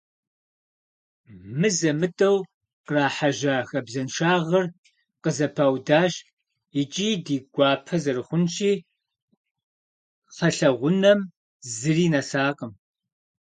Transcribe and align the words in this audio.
Мызэ-мытӀэу 1.59 2.37
кърахьэжьа 2.85 3.55
хабзэншагъэр 3.69 4.65
къызэпаудащ, 5.23 6.13
икӀи, 6.81 7.09
ди 7.25 7.37
гуапэ 7.53 7.95
зэрыхъунщи, 8.03 8.73
кхъэлъэгъунэм 10.29 11.19
зыри 11.75 12.07
нэсакъым. 12.13 12.71